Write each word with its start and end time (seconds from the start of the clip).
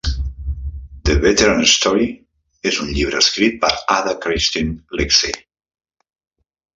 "The 1.09 1.17
Veteran's 1.25 1.73
Story" 1.79 2.07
és 2.71 2.79
un 2.85 2.89
llibre 2.95 3.21
escrit 3.25 3.59
per 3.65 3.71
Ada 3.99 4.15
Christine 4.27 4.97
Lightsey. 5.01 5.37